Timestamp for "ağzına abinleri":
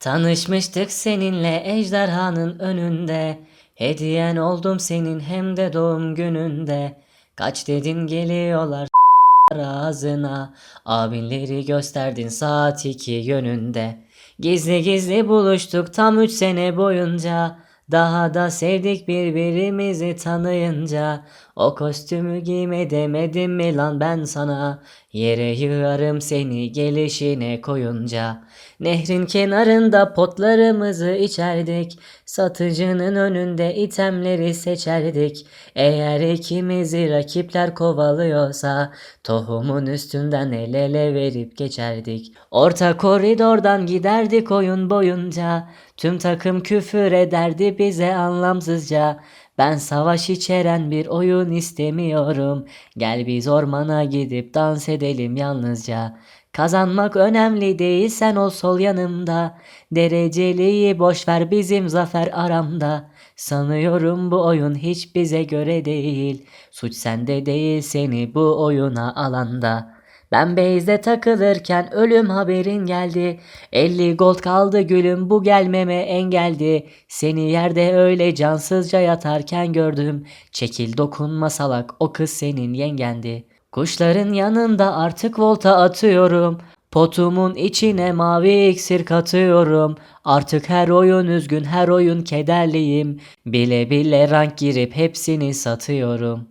9.52-11.64